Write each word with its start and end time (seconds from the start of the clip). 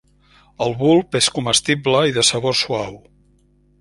El 0.65 0.71
bulb 0.79 1.17
és 1.19 1.29
comestible 1.37 2.01
i 2.13 2.17
de 2.17 2.25
sabor 2.31 2.59
suau. 2.65 2.97